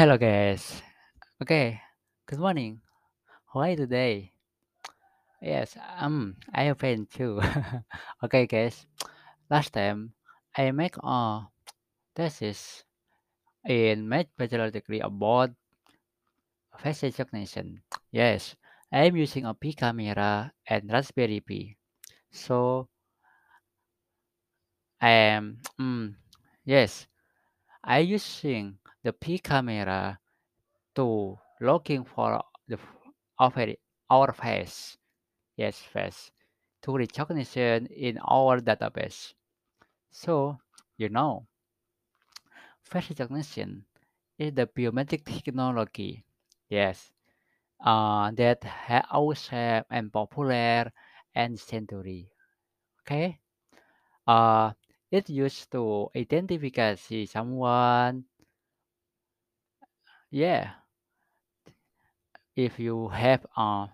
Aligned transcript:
Hello 0.00 0.16
guys. 0.16 0.80
Okay. 1.44 1.76
Good 2.24 2.40
morning. 2.40 2.80
How 3.52 3.68
are 3.68 3.76
you 3.76 3.84
today? 3.84 4.32
Yes, 5.44 5.76
um, 5.76 6.40
I 6.56 6.72
am 6.72 6.80
fine 6.80 7.04
too. 7.04 7.36
okay, 8.24 8.48
guys. 8.48 8.88
Last 9.52 9.76
time 9.76 10.16
I 10.56 10.72
make 10.72 10.96
a 11.04 11.52
thesis 12.16 12.88
in 13.68 14.08
my 14.08 14.24
bachelor 14.40 14.72
degree 14.72 15.04
about 15.04 15.52
face 16.80 17.04
recognition. 17.04 17.84
Yes, 18.08 18.56
I 18.88 19.04
am 19.04 19.20
using 19.20 19.44
a 19.44 19.52
P 19.52 19.76
camera 19.76 20.48
and 20.64 20.88
Raspberry 20.88 21.44
Pi. 21.44 21.76
So 22.32 22.88
I 24.96 25.36
am, 25.36 25.60
mm, 25.76 26.16
yes, 26.64 27.04
I 27.84 28.00
using 28.00 28.80
the 29.02 29.12
P 29.12 29.38
camera 29.38 30.18
to 30.94 31.38
looking 31.60 32.04
for 32.04 32.42
the 32.68 32.78
our 34.10 34.32
face 34.32 34.98
Yes, 35.56 35.78
face 35.80 36.32
to 36.82 36.96
recognition 36.96 37.86
in 37.88 38.18
our 38.18 38.60
database. 38.60 39.34
So, 40.10 40.58
you 40.98 41.08
know, 41.10 41.46
face 42.84 43.10
recognition 43.10 43.84
is 44.38 44.54
the 44.54 44.66
biometric 44.66 45.24
technology. 45.24 46.24
Yes, 46.68 47.12
uh, 47.84 48.30
that 48.32 48.64
has 48.64 49.04
always 49.10 49.48
have 49.48 49.84
and 49.90 50.12
popular 50.12 50.92
and 51.34 51.58
century. 51.58 52.30
Okay, 53.02 53.40
uh, 54.26 54.72
it's 55.10 55.30
used 55.30 55.70
to 55.72 56.08
identify 56.16 56.94
someone. 57.26 58.24
Yeah, 60.30 60.72
if 62.54 62.78
you 62.78 63.08
have 63.08 63.44
a 63.56 63.88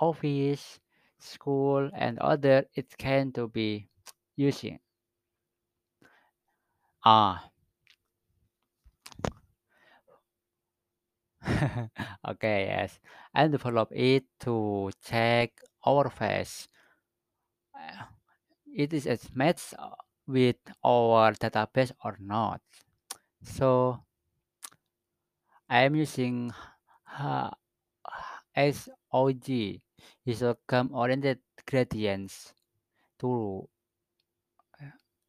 office, 0.00 0.80
school, 1.18 1.90
and 1.94 2.18
other, 2.18 2.66
it 2.74 2.98
can 2.98 3.32
to 3.32 3.48
be 3.48 3.88
using. 4.36 4.80
Ah, 7.02 7.50
Okay, 12.28 12.66
yes. 12.70 12.98
And 13.34 13.52
develop 13.52 13.88
it 13.92 14.24
to 14.40 14.90
check 15.02 15.60
our 15.86 16.10
face. 16.10 16.68
It 18.74 18.92
is 18.92 19.06
a 19.06 19.18
match 19.34 19.74
uh, 19.78 19.94
with 20.26 20.56
our 20.84 21.32
database 21.32 21.92
or 22.04 22.16
not. 22.20 22.60
So 23.42 24.04
I 25.68 25.84
am 25.84 25.96
using 25.96 26.50
uh, 27.18 27.50
SOG, 28.56 29.80
histogram 30.26 30.88
oriented 30.96 31.44
gradients 31.68 32.54
to 33.20 33.68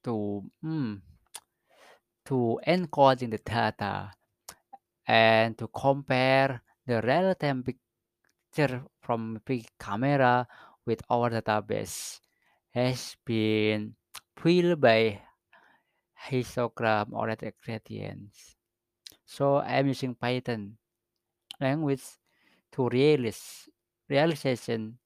to 0.04 0.44
mm, 0.64 1.02
to 2.26 2.60
encoding 2.66 3.32
the 3.32 3.42
data 3.44 4.12
and 5.06 5.58
to 5.58 5.68
compare 5.68 6.64
the 6.88 7.02
real 7.02 7.36
time 7.36 7.64
picture 7.64 8.86
from 9.02 9.42
big 9.44 9.68
camera 9.78 10.48
with 10.86 11.02
our 11.10 11.30
database 11.30 12.22
has 12.72 13.18
been 13.26 13.96
filled 14.38 14.80
by 14.80 15.20
histogram 16.32 17.12
oriented 17.12 17.54
gradients. 17.60 18.59
So 19.30 19.62
I'm 19.62 19.86
using 19.86 20.18
Python 20.18 20.74
language 21.62 22.02
to 22.74 22.90
realize 22.90 23.70
realization 24.10 24.98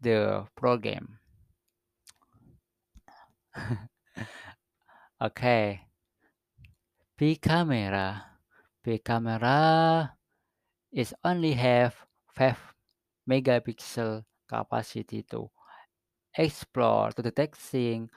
the 0.00 0.46
program. 0.54 1.18
Okay, 5.18 5.82
P 7.18 7.34
camera. 7.42 8.22
P 8.84 9.02
camera 9.02 10.14
is 10.92 11.10
only 11.24 11.58
have 11.58 11.98
5 12.38 12.54
megapixel 13.28 14.22
capacity 14.46 15.26
to 15.26 15.50
explore 16.38 17.10
to 17.10 17.22
detecting 17.22 18.08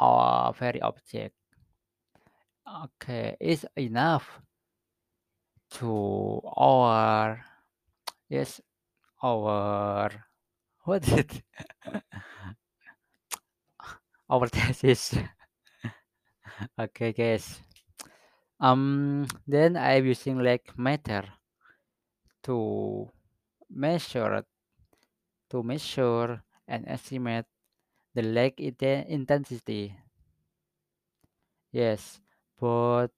our 0.00 0.48
uh, 0.48 0.52
very 0.52 0.80
object. 0.80 1.36
Okay, 2.68 3.34
it's 3.40 3.64
enough 3.76 4.40
to 5.70 6.40
our 6.56 7.40
yes 8.28 8.60
our 9.22 10.10
what 10.84 11.06
is 11.08 11.12
it 11.12 11.42
our 14.28 14.46
thesis. 14.48 15.16
okay, 16.78 17.12
guys. 17.12 17.60
Um, 18.60 19.26
then 19.46 19.76
I'm 19.76 20.04
using 20.04 20.38
light 20.38 20.66
meter 20.76 21.24
to 22.42 23.08
measure 23.70 24.44
to 25.50 25.62
measure 25.62 26.42
and 26.68 26.84
estimate 26.86 27.46
the 28.14 28.22
lag 28.22 28.56
inte- 28.56 29.06
intensity. 29.08 29.96
Yes, 31.72 32.20
both 32.58 33.10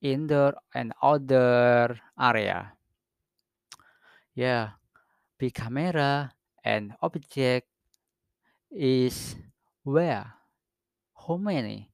indoor 0.00 0.54
and 0.74 0.92
outdoor 1.02 2.00
area. 2.18 2.72
Yeah, 4.34 4.70
big 5.38 5.54
camera 5.54 6.32
and 6.64 6.94
object 7.02 7.68
is 8.70 9.36
where 9.84 10.34
how 11.26 11.36
many 11.36 11.90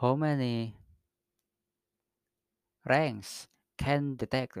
how 0.00 0.16
many 0.16 0.74
ranks 2.84 3.48
can 3.78 4.16
detect 4.16 4.58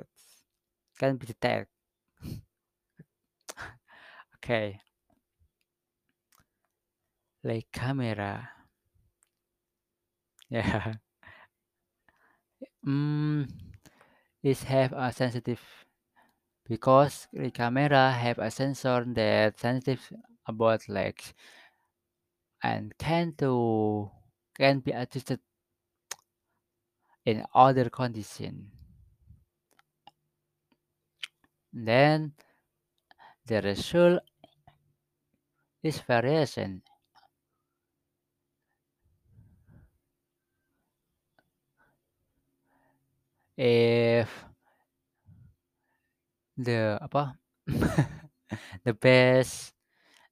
can 0.98 1.16
be 1.16 1.26
detected. 1.26 1.68
Okay, 4.36 4.78
like 7.42 7.66
camera. 7.72 8.55
Yeah. 10.50 10.94
Mm, 12.86 13.48
it 14.42 14.58
have 14.64 14.92
a 14.94 15.12
sensitive 15.12 15.60
because 16.68 17.28
the 17.32 17.50
camera 17.50 18.12
have 18.12 18.38
a 18.38 18.50
sensor 18.50 19.04
that 19.08 19.58
sensitive 19.58 20.12
about 20.46 20.88
legs 20.88 21.32
and 22.62 22.96
can 22.98 23.32
to 23.38 24.10
can 24.58 24.80
be 24.80 24.90
adjusted 24.92 25.40
in 27.26 27.44
other 27.54 27.90
condition. 27.90 28.70
Then 31.72 32.34
the 33.46 33.62
result 33.62 34.20
is 35.82 36.00
variation. 36.02 36.82
If 43.56 44.28
the 46.56 47.00
apa 47.00 47.36
the 48.84 48.92
best 48.92 49.72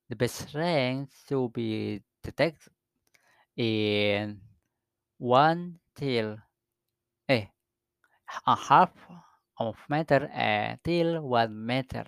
the 0.09 0.17
best 0.17 0.53
rank 0.53 1.09
to 1.29 1.49
be 1.49 2.01
detected 2.23 2.73
in 3.57 4.41
one 5.17 5.81
till 5.97 6.37
eh 7.29 7.49
a 8.47 8.57
half 8.57 8.93
of 9.59 9.77
meter 9.89 10.29
and 10.33 10.79
till 10.83 11.23
one 11.23 11.55
meter. 11.55 12.07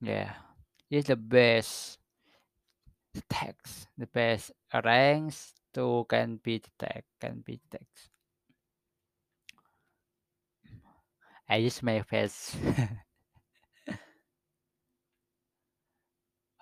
Yeah, 0.00 0.32
is 0.90 1.04
the 1.04 1.16
best 1.16 1.98
text. 3.28 3.88
The 3.98 4.06
best 4.06 4.52
ranks 4.72 5.52
to 5.74 6.06
can 6.08 6.40
be 6.42 6.58
detect 6.58 7.06
can 7.20 7.44
be 7.44 7.60
detect. 7.70 8.09
I 11.50 11.56
use 11.56 11.82
my 11.82 12.00
face. 12.02 12.56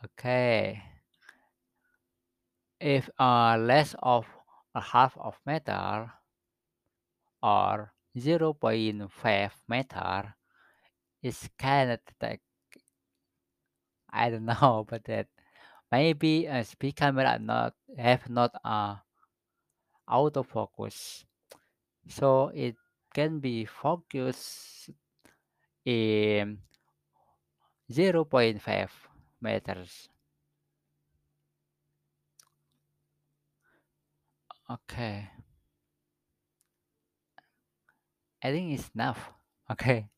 okay. 0.04 0.82
If 2.80 3.10
uh 3.20 3.58
less 3.58 3.94
of 4.02 4.24
a 4.74 4.80
half 4.80 5.16
of 5.18 5.36
meter 5.44 6.10
or 7.42 7.92
zero 8.18 8.54
point 8.54 9.12
five 9.12 9.52
meter 9.68 10.34
is 11.22 11.50
of 11.58 12.00
like 12.22 12.40
I 14.10 14.30
don't 14.30 14.46
know, 14.46 14.86
but 14.88 15.04
that 15.04 15.28
maybe 15.92 16.46
a 16.46 16.64
speed 16.64 16.96
camera 16.96 17.38
not 17.38 17.74
have 17.98 18.30
not 18.30 18.54
a 18.64 19.02
autofocus. 20.08 21.24
So 22.08 22.48
it 22.54 22.76
can 23.18 23.40
be 23.40 23.64
focused 23.64 24.90
in 25.84 26.58
0.5 27.90 28.62
meters. 29.42 30.08
Okay. 34.70 35.30
I 38.38 38.52
think 38.52 38.78
it's 38.78 38.90
enough. 38.94 39.18
Okay. 39.70 40.08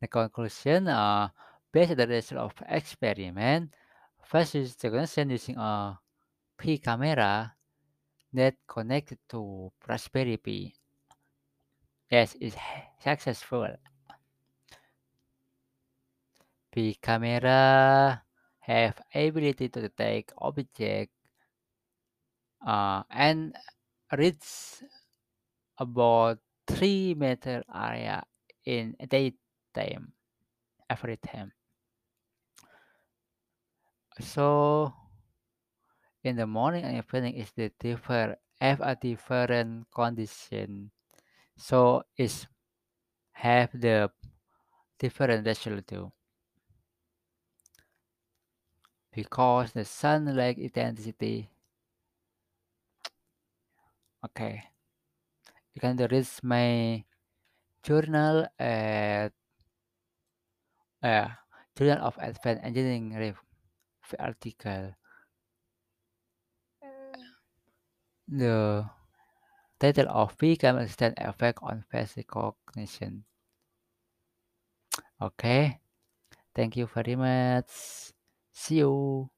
The 0.00 0.08
conclusion, 0.08 0.88
uh, 0.88 1.28
based 1.70 1.90
on 1.90 1.96
the 1.98 2.06
result 2.06 2.40
of 2.40 2.54
experiment, 2.66 3.74
face 4.24 4.54
recognition 4.54 5.28
using 5.28 5.58
a 5.58 5.98
P 6.56 6.78
camera 6.78 7.52
that 8.32 8.56
connected 8.66 9.18
to 9.28 9.72
prosperity. 9.80 10.74
Yes, 12.10 12.34
is 12.36 12.54
successful. 13.00 13.76
P 16.70 16.94
camera 17.00 18.22
have 18.60 19.00
ability 19.14 19.68
to 19.68 19.80
detect 19.80 20.32
object 20.38 21.12
uh, 22.66 23.02
and 23.10 23.54
reach 24.16 24.82
about 25.78 26.38
3 26.66 27.14
meter 27.14 27.62
area 27.74 28.24
in 28.64 28.96
daytime 29.08 30.12
every 30.88 31.16
time. 31.18 31.52
So 34.20 34.92
in 36.24 36.36
the 36.36 36.46
morning 36.46 36.84
and 36.84 36.96
evening 36.96 37.34
is 37.34 37.50
the 37.56 37.70
different 37.78 38.38
have 38.60 38.80
a 38.80 38.94
different 38.94 39.86
condition. 39.90 40.90
So 41.56 42.04
it's 42.16 42.46
have 43.32 43.70
the 43.74 44.10
different 44.98 45.44
resolution 45.44 46.12
because 49.12 49.72
the 49.72 49.84
sunlight 49.84 50.58
intensity 50.58 51.50
okay 54.24 54.62
you 55.74 55.80
can 55.80 55.96
read 55.96 56.28
my 56.42 57.02
journal 57.82 58.46
at 58.58 59.32
uh, 61.02 61.28
Journal 61.76 61.98
of 62.06 62.14
Advanced 62.20 62.64
Engineering 62.64 63.36
article. 64.18 64.94
The 68.32 68.90
title 69.80 70.08
of 70.10 70.38
become 70.38 70.78
extend 70.78 71.16
effect 71.18 71.60
on 71.62 71.82
face 71.90 72.16
recognition. 72.16 73.26
Okay, 75.20 75.80
thank 76.54 76.76
you 76.76 76.86
very 76.86 77.16
much. 77.16 78.12
See 78.52 78.78
you. 78.78 79.30